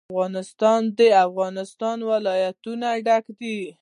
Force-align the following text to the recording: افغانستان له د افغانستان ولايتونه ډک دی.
افغانستان 0.09 0.81
له 0.89 0.93
د 0.99 1.01
افغانستان 1.27 1.97
ولايتونه 2.11 2.87
ډک 3.05 3.25
دی. 3.39 3.57